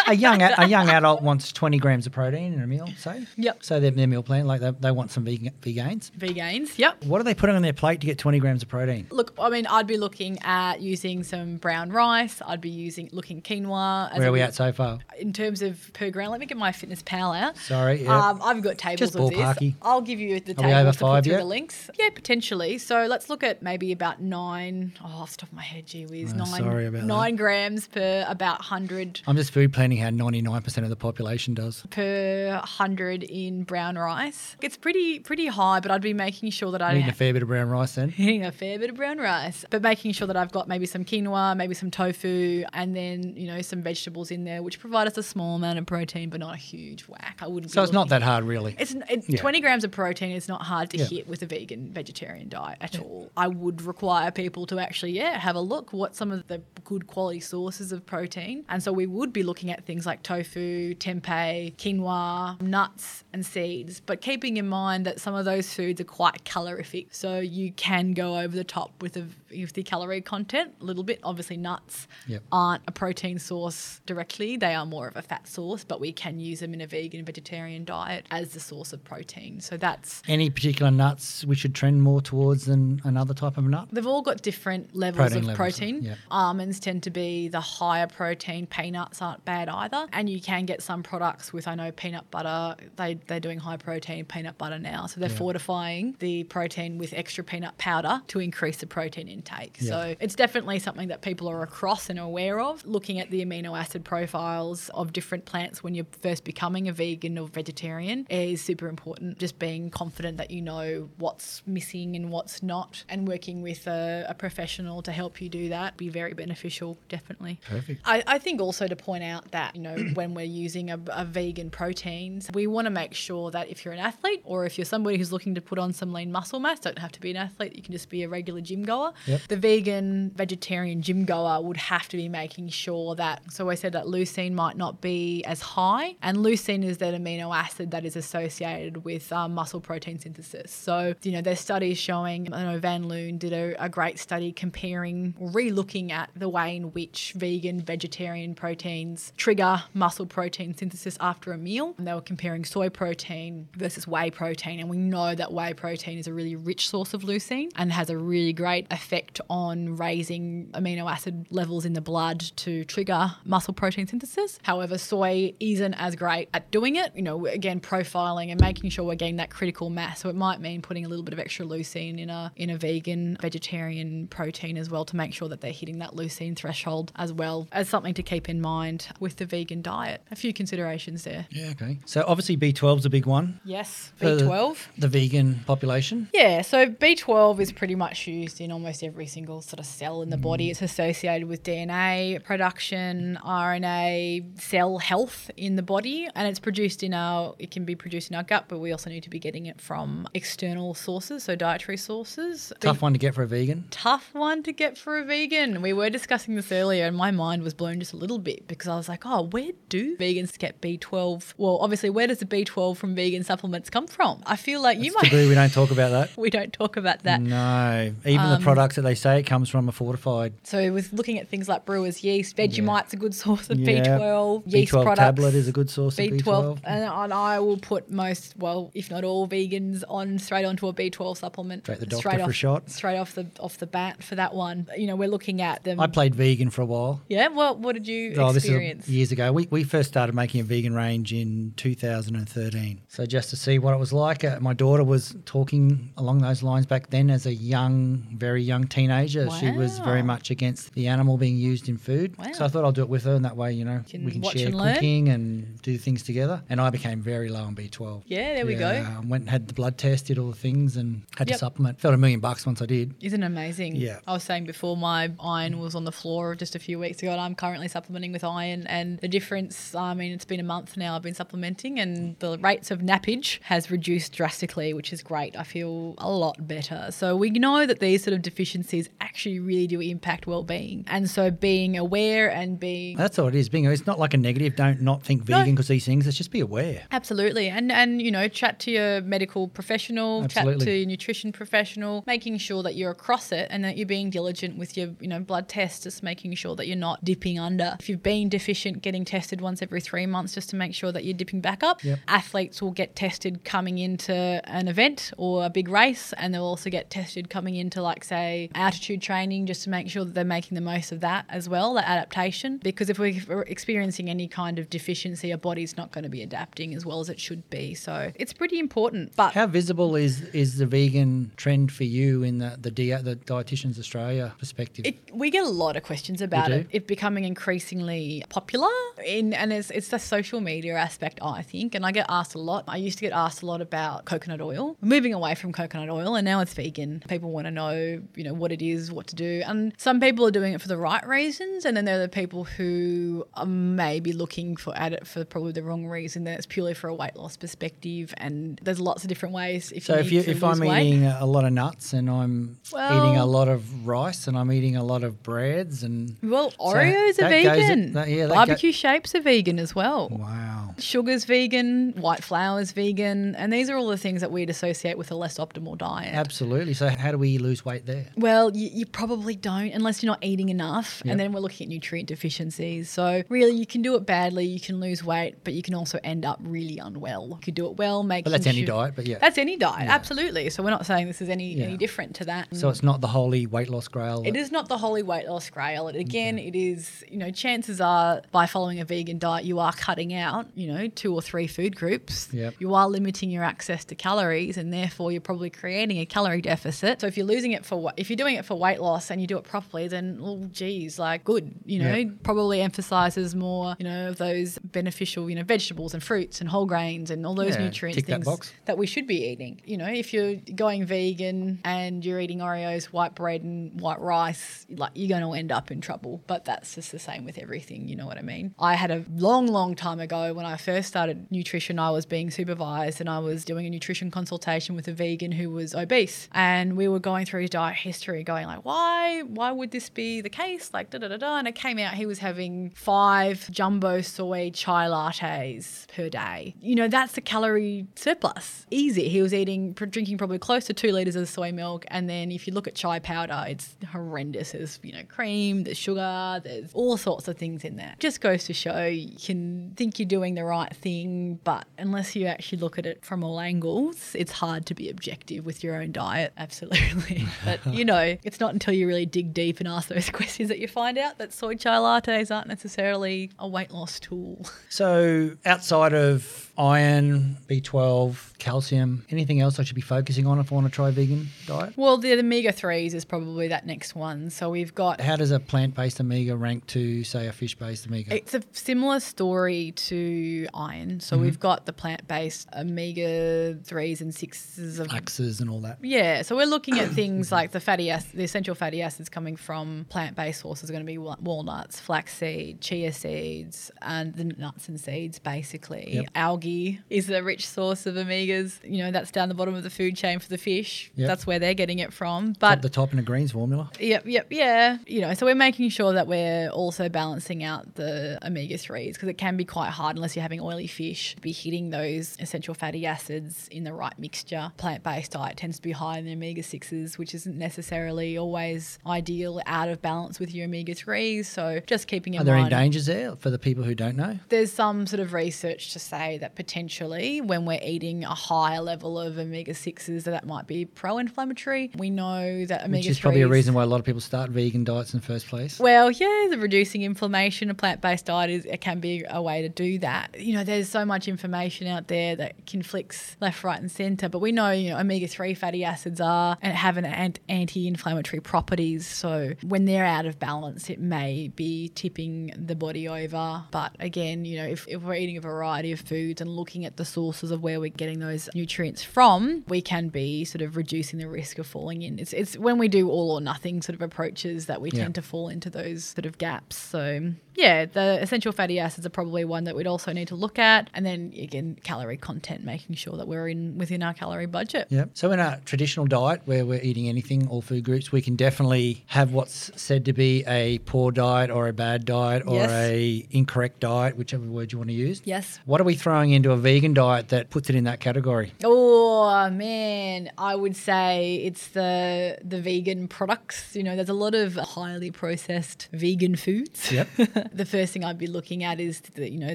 [0.08, 3.26] a young a young adult wants 20 grams of protein in a meal, say.
[3.36, 3.62] Yep.
[3.62, 6.10] So their, their meal plan, like they, they want some vegan vegains.
[6.12, 7.04] Vegans, yep.
[7.04, 9.06] What are they putting on their plate to get 20 grams of protein?
[9.10, 12.40] Look, I mean, I'd be looking at using some brown rice.
[12.46, 14.10] I'd be using looking quinoa.
[14.12, 14.98] As Where are we at so far?
[15.18, 17.56] In terms of per gram, let me get MyFitnessPal out.
[17.56, 18.28] Sorry, yeah.
[18.30, 19.38] Um, I've got tables Just of this.
[19.38, 19.74] ballparky.
[19.82, 21.38] I'll give you the Are we over tables to put through yet?
[21.38, 21.90] the links.
[21.98, 22.78] Yeah, potentially.
[22.78, 24.92] So let's look at maybe about nine.
[25.02, 26.46] Oh, off the top of my head, gee whiz, Oh, nine.
[26.46, 27.06] sorry about that.
[27.06, 31.84] nine grams per about hundred I'm just food planning how 99% of the population does.
[31.90, 34.56] per hundred in brown rice.
[34.62, 37.42] It's pretty pretty high, but I'd be making sure that I Eating a fair bit
[37.42, 38.12] of brown rice then.
[38.18, 41.04] eating a fair bit of brown rice, but making sure that I've got maybe some
[41.04, 45.16] quinoa, maybe some tofu, and then you know some vegetables in there, which provide us
[45.16, 47.38] a small amount of protein, but not a huge whack.
[47.40, 47.72] I wouldn't.
[47.72, 48.76] So it's not that hard, really.
[48.78, 49.38] It's it, Yeah.
[49.40, 51.04] 20 grams of protein is not hard to Yeah.
[51.06, 53.30] hit with a vegan vegetarian diet at all.
[53.36, 57.06] I would require people to actually, yeah, have a look what some of the good
[57.06, 58.64] quality sources of protein.
[58.68, 64.00] And so we would be looking at things like tofu, tempeh, quinoa, nuts, and seeds.
[64.04, 67.08] But keeping in mind that some of those foods are quite calorific.
[67.14, 71.04] So you can go over the top with, a, with the calorie content a little
[71.04, 71.20] bit.
[71.22, 72.42] Obviously, nuts Yep.
[72.50, 76.40] aren't a protein source directly, they are more of a fat source, but we can
[76.40, 79.60] use them in a vegan vegetarian diet as the source of protein.
[79.60, 83.88] So that's Any particular nuts we should trend more towards than another type of nut?
[83.92, 86.02] They've all got different levels Protein of levels, protein.
[86.02, 86.14] yeah.
[86.30, 88.66] Almonds tend to be the higher protein.
[88.66, 90.06] Peanuts aren't bad either.
[90.12, 92.76] And you can get some products with, I know, peanut butter.
[92.96, 95.06] They, they're doing high protein peanut butter now.
[95.06, 99.76] So they're fortifying the protein with extra peanut powder to increase the protein intake.
[99.80, 99.88] Yeah.
[99.88, 102.84] So it's definitely something that people are across and aware of.
[102.86, 107.38] Looking at the amino acid profiles of different plants when you're first becoming a vegan
[107.38, 109.38] or vegetarian is super important.
[109.38, 114.24] Just being confident that you know what's missing and what's not, and working with a,
[114.28, 117.60] a professional to help you do that be very beneficial, definitely.
[117.68, 118.00] Perfect.
[118.04, 121.24] I, I think also to point out that, you know, when we're using a, a
[121.24, 124.84] vegan proteins, we want to make sure that if you're an athlete or if you're
[124.84, 127.36] somebody who's looking to put on some lean muscle mass, don't have to be an
[127.36, 129.12] athlete, you can just be a regular gym goer.
[129.26, 129.40] Yep.
[129.48, 133.92] The vegan, vegetarian gym goer would have to be making sure that, so I said
[133.92, 138.16] that leucine might not be as high, and leucine is that amino acid that is
[138.16, 140.70] associated with um, muscle protein synthesis.
[140.70, 144.52] So, you know, there's studies showing, I know Van Loon did a, a great study
[144.52, 149.55] comparing, re-looking at the way in which vegan, vegetarian proteins trigger
[149.94, 151.94] muscle protein synthesis after a meal.
[151.98, 154.80] And they were comparing soy protein versus whey protein.
[154.80, 158.10] And we know that whey protein is a really rich source of leucine and has
[158.10, 163.74] a really great effect on raising amino acid levels in the blood to trigger muscle
[163.74, 164.58] protein synthesis.
[164.62, 167.12] However, soy isn't as great at doing it.
[167.14, 170.20] You know, again, profiling and making sure we're getting that critical mass.
[170.20, 172.76] So it might mean putting a little bit of extra leucine in a in a
[172.76, 177.32] vegan vegetarian protein as well to make sure that they're hitting that leucine threshold as
[177.32, 180.22] well as something to keep in mind with the vegan diet.
[180.30, 181.46] A few considerations there.
[181.50, 181.98] Yeah, okay.
[182.06, 184.76] So obviously B12 is a big one Yes, B12.
[184.98, 186.28] The vegan population.
[186.32, 190.30] Yeah, so B12 is pretty much used in almost every single sort of cell in
[190.30, 190.68] the body.
[190.68, 190.70] Mm.
[190.70, 197.14] It's associated with DNA production, RNA, cell health in the body, and it's produced in
[197.14, 199.66] our, it can be produced in our gut, but we also need to be getting
[199.66, 202.72] it from external sources, so dietary sources.
[202.80, 203.86] Tough one to get for a vegan.
[203.90, 205.82] Tough one to get for a vegan.
[205.82, 208.88] We were discussing this earlier, and my mind was blown just a little bit because
[208.88, 211.54] I was like, oh, where do vegans get B12?
[211.56, 214.42] Well, obviously, where does the B12 from vegan supplements come from?
[214.46, 215.24] I feel like you might.
[215.30, 215.48] taboo.
[215.48, 216.36] We don't talk about that.
[216.36, 217.40] we don't talk about that.
[217.40, 220.54] No, even Um, the products that they say it comes from are fortified.
[220.64, 224.02] So with looking at things like brewer's yeast, Vegemite's a good source of Yeah.
[224.18, 224.62] B12.
[224.66, 225.18] Yeast B12 products.
[225.18, 226.78] tablet is a good source of B12, B12.
[226.84, 230.92] and, and I will put most, well, if not all vegans on straight onto a
[230.92, 231.84] B12 supplement.
[231.84, 232.90] Straight the doctor for a off, shot.
[232.90, 234.88] Straight off the off the bat for that one.
[234.96, 236.00] You know, we're looking at them.
[236.00, 237.20] I played vegan for a while.
[237.28, 237.48] yeah.
[237.48, 239.08] Well, what did you Oh, this is a, experience?
[239.16, 239.52] Years ago.
[239.52, 243.00] We, we first started making a vegan range in 2013.
[243.08, 246.62] So just to see what it was like, uh, my daughter was talking along those
[246.62, 249.48] lines back then as a young, very young teenager.
[249.50, 252.36] She was very much against the animal being used in food.
[252.38, 252.52] Wow.
[252.52, 254.32] So I thought I'll do it with her, and that way, you know, Can we
[254.32, 256.62] can share and cooking and do things together.
[256.68, 258.22] And I became very low on B12.
[258.26, 258.88] Yeah, there we go.
[258.88, 261.54] I went and had the blood test, did all the things, and had Yep.
[261.54, 262.00] to supplement.
[262.00, 263.14] Felt a million bucks once I did.
[263.20, 263.96] Isn't it amazing?
[263.96, 264.18] Yeah.
[264.26, 267.30] I was saying before my iron was on the floor just a few weeks ago,
[267.32, 268.86] and I'm currently supplementing with iron.
[268.86, 272.58] And the difference, I mean, it's been a month now I've been supplementing, and the
[272.58, 275.56] rates of nappage has reduced drastically, which is great.
[275.56, 277.08] I feel a lot better.
[277.10, 281.50] So we know that these sort of deficiencies actually really do impact well-being, and so
[281.50, 283.68] being aware and being That's all it is.
[283.68, 284.76] Being it's not like a negative.
[284.76, 286.26] Don't not think vegan because these things.
[286.26, 287.02] It's just be aware.
[287.12, 287.68] Absolutely.
[287.68, 292.58] And and you know, chat to your medical professional, chat to your nutrition professional, making
[292.58, 295.68] sure that you're across it and that you're being diligent with your, you know, blood
[295.68, 297.96] tests, just making sure that you're not dipping under.
[298.00, 301.24] If you've been deficient, getting tested once every 3 months just to make sure that
[301.24, 302.02] you're dipping back up.
[302.04, 302.18] Yep.
[302.28, 306.90] Athletes will get tested coming into an event or a big race and they'll also
[306.90, 310.74] get tested coming into like say altitude training just to make sure that they're making
[310.74, 314.88] the most of that as well, that adaptation because if we're experiencing any kind of
[314.90, 317.94] deficiency, our body's not going to be adapting as well as it should be.
[317.94, 319.34] So it's pretty important.
[319.36, 323.36] But How visible is is the vegan trend for you in the the, dia- the
[323.36, 325.06] Dietitians Australia perspective?
[325.06, 326.86] It, we get a lot of questions about it.
[326.90, 328.85] It becoming increasingly popular,
[329.24, 331.94] in and it's it's the social media aspect, I think.
[331.94, 332.84] And I get asked a lot.
[332.88, 334.96] I used to get asked a lot about coconut oil.
[335.00, 337.22] Moving away from coconut oil, and now it's vegan.
[337.28, 340.46] People want to know, you know, what it is, what to do, and some people
[340.46, 343.66] are doing it for the right reasons, and then there are the people who are
[343.66, 346.44] maybe looking for at it for probably the wrong reason.
[346.44, 349.92] That it's purely for a weight loss perspective, and there's lots of different ways.
[349.92, 351.06] If so you if you if I'm weight.
[351.06, 354.70] eating a lot of nuts and I'm Well- eating a lot of rice and I'm
[354.72, 358.12] eating a lot of breads and Well, So Oreos are that goes- vegan.
[358.12, 360.28] that- yeah, that Barbecue shapes are vegan as well.
[360.30, 360.94] wow.
[360.98, 365.30] Sugar's vegan, white flour's vegan, and these are all the things that we'd associate with
[365.30, 366.34] a less optimal diet.
[366.34, 366.94] Absolutely.
[366.94, 368.26] So how do we lose weight there?
[368.36, 371.20] Well, you, you probably don't unless you're not eating enough.
[371.24, 371.32] Yep.
[371.32, 373.10] And then we're looking at nutrient deficiencies.
[373.10, 376.18] So, really, you can do it badly, you can lose weight, but you can also
[376.24, 377.48] end up really unwell.
[377.50, 379.14] You could do it well, making But that's any sure- diet.
[379.16, 379.38] But yeah.
[379.38, 380.14] That's any diet, Yeah.
[380.14, 380.70] absolutely.
[380.70, 381.84] So, we're not saying this is any, Yeah.
[381.84, 382.74] any different to that.
[382.74, 384.42] so it's not the holy weight loss grail.
[384.46, 386.08] It is not the holy weight loss grail.
[386.08, 389.92] It, again, it is, you know, chances are by following a vegan diet, you are
[389.92, 392.48] cutting out, you know, two or three food groups.
[392.52, 392.74] Yep.
[392.78, 397.20] You are limiting your access to calories and therefore you're probably creating a calorie deficit.
[397.20, 399.46] So if you're losing it for, if you're doing it for weight loss and you
[399.46, 402.28] do it properly, then, well, geez, like good, you know, Yep.
[402.42, 406.86] probably emphasizes more, you know, of those beneficial, you know, vegetables and fruits and whole
[406.86, 408.72] grains and all those Yeah, nutrients that things box.
[408.86, 409.80] that we should be eating.
[409.84, 410.54] You know, if you're
[410.84, 415.52] going vegan and you're eating Oreos, white bread, and white rice, like you're going to
[415.58, 416.42] end up in trouble.
[416.46, 418.08] But that's just the same with everything.
[418.08, 418.74] You know what I mean?
[418.78, 422.50] I had a long, long time ago when I first started nutrition, I was being
[422.50, 426.96] supervised and I was doing a nutrition consultation with a vegan who was obese, and
[426.96, 430.48] we were going through his diet history, going like, why, why would this be the
[430.48, 430.90] case?
[430.94, 431.58] Like da da da da.
[431.58, 436.74] And it came out he was having five jumbo soy chai lattes per day.
[436.80, 438.86] You know, that's the calorie surplus.
[438.90, 439.28] Easy.
[439.28, 442.04] He was eating, drinking probably close to two liters of soy milk.
[442.08, 444.72] And then if you look at chai powder, it's horrendous.
[444.72, 448.14] There's, you know, cream, there's sugar, there's all sorts of things in there.
[448.20, 452.46] Just goes to show you can think you're doing the right thing, but unless you
[452.46, 456.12] actually look at it from all angles, it's hard to be objective with your own
[456.12, 456.52] diet.
[456.58, 457.44] Absolutely.
[457.64, 460.78] but, you know, it's not until you really dig deep and ask those questions that
[460.78, 464.64] you find out that soy chai lattes aren't necessarily a weight loss tool.
[464.88, 470.74] So outside of iron, B12, calcium, anything else I should be focusing on if I
[470.74, 471.94] want to try a vegan diet?
[471.96, 474.50] Well, the omega 3s is probably that next one.
[474.50, 478.34] So we've got How does a plant-based omega rank to, say, a fish-based omega?
[478.34, 481.20] It's a similar story to iron.
[481.20, 481.44] So mm-hmm.
[481.44, 485.12] we've got the plant based omega 3s and 6s of.
[485.12, 485.98] Axes and all that.
[486.02, 489.56] Yeah, so we're looking at things like the fatty acids, the essential fatty acids coming
[489.56, 494.88] from plant-based sources are going to be wa- walnuts, flaxseed, chia seeds, and the nuts
[494.88, 496.14] and seeds basically.
[496.14, 496.26] Yep.
[496.34, 496.65] Algae
[497.10, 498.78] is a rich source of omegas.
[498.82, 501.10] You know, that's down the bottom of the food chain for the fish.
[501.14, 501.28] Yep.
[501.28, 502.50] That's where they're getting it from.
[502.50, 503.90] At But the top in a greens formula.
[504.00, 504.98] Yep, yep, yeah.
[505.06, 509.28] You know, so we're making sure that we're also balancing out the omega 3s because
[509.28, 512.74] it can be quite hard unless you're having oily fish to be hitting those essential
[512.74, 514.72] fatty acids in the right mixture.
[514.76, 518.98] Plant based diet tends to be high in the omega 6s, which isn't necessarily always
[519.06, 521.46] ideal out of balance with your omega 3s.
[521.46, 524.38] So just keeping in Are there any dangers there for the people who don't know?
[524.48, 529.18] There's some sort of research to say that potentially when we're eating a higher level
[529.18, 531.90] of omega 6s that, that might be pro inflammatory.
[531.96, 533.06] We know that omega 3s.
[533.06, 535.26] Which is probably a reason why a lot of people start vegan diets in the
[535.26, 535.78] first place.
[535.78, 539.62] Well, yeah, the reducing inflammation, a plant based diet is, it can be a way
[539.62, 540.38] to do that.
[540.40, 544.40] You know, there's so much information out there that conflicts left, right, and centre, but
[544.40, 547.04] we know, you know, omega 3 fatty acids are and have an
[547.48, 549.06] anti inflammatory properties.
[549.06, 553.64] So when they're out of balance, it may be tipping the body over.
[553.70, 556.96] But again, you know, if, if we're eating a variety of foods and looking at
[556.96, 561.18] the sources of where we're getting those nutrients from, we can be sort of reducing
[561.18, 562.18] the risk of falling in.
[562.18, 565.02] It's, it's when we do all or nothing sort of approaches that we Yeah.
[565.02, 566.76] tend to fall into those sort of gaps.
[566.76, 570.58] So yeah, the essential fatty acids are probably one that we'd also need to look
[570.58, 570.90] at.
[570.94, 574.86] And then again, calorie content, making sure that we're in within our calorie budget.
[574.90, 575.10] Yep.
[575.14, 579.04] So in a traditional diet where we're eating anything, all food groups, we can definitely
[579.06, 582.70] have what's said to be a poor diet or a bad diet or Yes.
[582.70, 585.22] a incorrect diet, whichever word you want to use.
[585.24, 585.58] Yes.
[585.64, 588.52] What are we throwing into a vegan diet that puts it in that category?
[588.64, 593.74] Oh Oh, man, I would say it's the the vegan products.
[593.74, 596.92] You know, there's a lot of highly processed vegan foods.
[596.92, 597.08] Yep.
[597.52, 599.54] the first thing I'd be looking at is the you know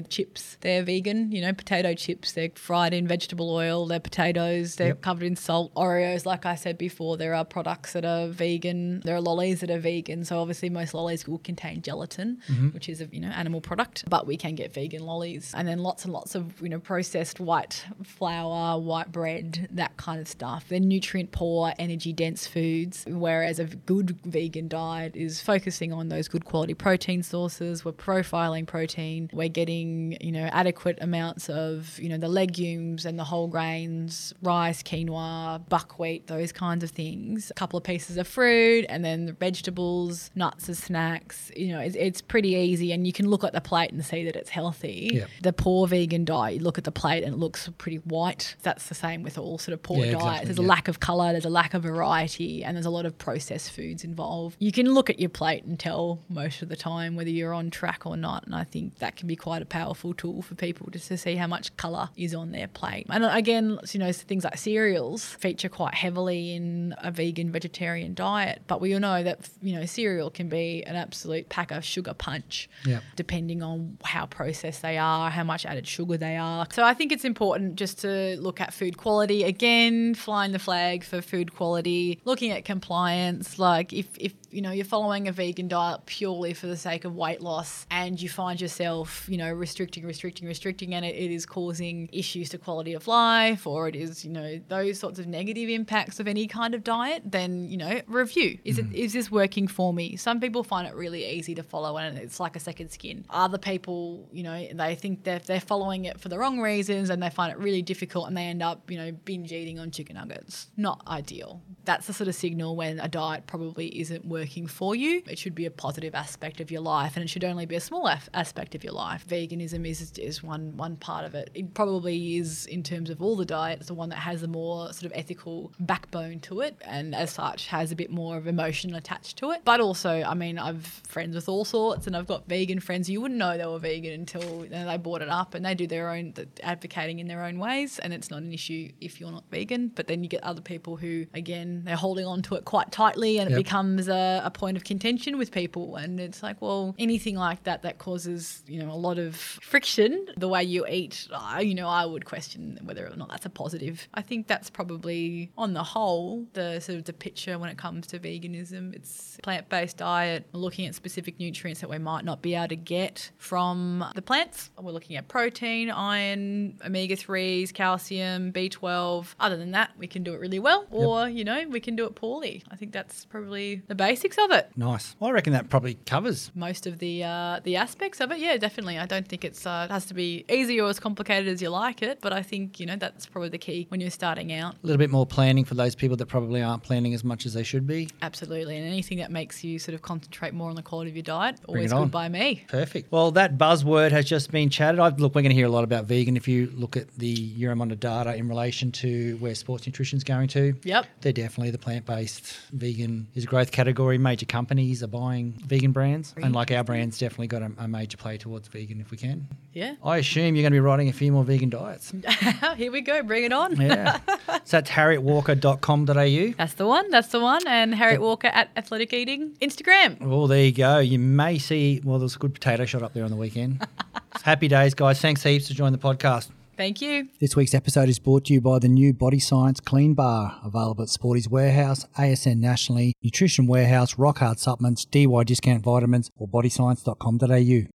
[0.00, 0.56] chips.
[0.62, 1.30] They're vegan.
[1.30, 2.32] You know, potato chips.
[2.32, 3.86] They're fried in vegetable oil.
[3.86, 4.76] They're potatoes.
[4.76, 5.02] They're Yep.
[5.02, 5.72] covered in salt.
[5.74, 9.00] Oreos, like I said before, there are products that are vegan.
[9.04, 10.24] There are lollies that are vegan.
[10.24, 12.68] So obviously, most lollies will contain gelatin, mm-hmm.
[12.70, 14.04] which is a you know animal product.
[14.10, 17.38] But we can get vegan lollies, and then lots and lots of you know processed
[17.38, 20.66] white flour, white bread, that kind of stuff.
[20.68, 23.04] They're nutrient poor, energy dense foods.
[23.08, 27.84] Whereas a good vegan diet is focusing on those good quality protein sources.
[27.84, 29.30] We're profiling protein.
[29.32, 34.34] We're getting you know adequate amounts of you know the legumes and the whole grains,
[34.42, 37.50] rice, quinoa, buckwheat, those kinds of things.
[37.50, 41.50] A couple of pieces of fruit, and then the vegetables, nuts as snacks.
[41.56, 44.24] You know, it's, it's pretty easy, and you can look at the plate and see
[44.24, 45.10] that it's healthy.
[45.14, 45.26] Yeah.
[45.42, 48.56] The poor vegan diet, you look at the plate and it looks pretty white.
[48.62, 50.22] That's the same with all sort of poor Yeah, diets.
[50.24, 53.06] exactly, There's a lack of color, there's a lack of variety, and there's a lot
[53.06, 54.56] of processed foods involved.
[54.58, 57.70] You can look at your plate and tell most of the time whether you're on
[57.70, 60.88] track or not, and I think that can be quite a powerful tool for people
[60.90, 63.06] just to see how much color is on their plate.
[63.08, 68.62] And again, you know, things like cereals feature quite heavily in a vegan vegetarian diet,
[68.66, 72.14] but we all know that you know cereal can be an absolute pack of sugar
[72.14, 73.00] punch Yeah.
[73.16, 76.66] depending on how processed they are, how much added sugar they are.
[76.72, 81.04] So I think it's important just to look at food quality again, flying the flag
[81.04, 83.58] for food quality, looking at compliance.
[83.58, 87.14] Like if if you know you're following a vegan diet purely for the sake of
[87.16, 91.46] weight loss and you find yourself you know restricting restricting restricting and it, it is
[91.46, 95.68] causing issues to quality of life or it is you know those sorts of negative
[95.68, 98.58] impacts of any kind of diet then you know review.
[98.64, 98.94] Is it hmm.
[98.94, 100.16] is this working for me?
[100.16, 103.24] Some people find it really easy to follow and it's like a second skin.
[103.30, 107.22] Other people you know they think that they're following it for the wrong reasons and
[107.22, 110.16] they find it really difficult and they end up you know binge eating on chicken
[110.16, 110.68] nuggets.
[110.76, 111.62] Not ideal.
[111.84, 115.54] That's the sort of signal when a diet probably isn't working for you it should
[115.54, 118.28] be a positive aspect of your life and it should only be a small af-
[118.34, 119.26] aspect of your life.
[119.28, 121.50] Veganism is is one one part of it.
[121.54, 124.92] It probably is in terms of all the diets the one that has a more
[124.92, 128.94] sort of ethical backbone to it and as such has a bit more of emotion
[128.94, 129.62] attached to it.
[129.64, 133.08] But also i mean i've friends with all sorts and i've got vegan friends.
[133.08, 135.74] You wouldn't know they were vegan until you know, they brought it up and they
[135.74, 139.32] do their own advocating in their own ways and it's not an issue if you're
[139.32, 139.88] not vegan.
[139.88, 143.38] But then you get other people who again they're holding on to it quite tightly
[143.38, 147.36] and it becomes a, a point of contention with people and it's like well anything
[147.36, 151.28] like that that causes you know a lot of friction the way you eat
[151.60, 154.08] you know i would question whether or not that's a positive.
[154.14, 158.06] I think that's probably on the whole the sort of the picture when it comes
[158.08, 158.94] to veganism.
[158.94, 163.30] It's plant-based diet looking at specific nutrients that we might not be able to get
[163.38, 164.70] from the plants.
[164.80, 170.40] We're looking at protein iron omega-3s calcium b12 other than that we can do it
[170.40, 172.62] really well or you know we can do it poorly.
[172.70, 175.14] I think that's probably the basics of it Nice.
[175.18, 176.50] Well, I reckon that probably covers.
[176.54, 178.38] most of the uh, the aspects of it.
[178.38, 178.98] Yeah, definitely.
[178.98, 181.68] I don't think it's uh, it has to be easy or as complicated as you
[181.68, 184.74] like it, but I think you know that's probably the key when you're starting out.
[184.74, 187.54] A little bit more planning for those people that probably aren't planning as much as
[187.54, 188.08] they should be.
[188.22, 191.22] Absolutely, and anything that makes you sort of concentrate more on the quality of your
[191.22, 192.64] diet, always good by me.
[192.68, 193.12] Perfect.
[193.12, 195.00] Well, that buzzword has just been chatted.
[195.00, 197.34] I, look, we're going to hear a lot about vegan if you look at the
[197.60, 200.74] Euromonitor data in relation to where sports nutrition is going to.
[200.84, 201.06] Yep.
[201.20, 204.11] They're definitely the plant based vegan is a growth category.
[204.18, 208.16] Major companies are buying vegan brands, and like our brand's definitely got a, a major
[208.16, 209.46] play towards vegan if we can.
[209.72, 209.94] Yeah.
[210.04, 212.12] I assume you're going to be writing a few more vegan diets.
[212.76, 213.22] Here we go.
[213.22, 213.80] Bring it on.
[213.80, 214.18] Yeah.
[214.64, 216.54] so that's harrietwalker.com.au.
[216.58, 217.10] That's the one.
[217.10, 217.66] That's the one.
[217.66, 220.20] And Harriet Walker at Athletic Eating Instagram.
[220.20, 220.98] Well, there you go.
[220.98, 223.86] You may see, well, there's a good potato shot up there on the weekend.
[224.42, 225.20] Happy days, guys.
[225.20, 226.50] Thanks heaps for joining the podcast.
[226.76, 227.28] Thank you.
[227.40, 231.02] This week's episode is brought to you by the new Body Science Clean Bar, available
[231.02, 237.88] at Sporty's Warehouse, ASN Nationally, Nutrition Warehouse, Rock Hard Supplements, DY Discount Vitamins, or bodyscience.com.au.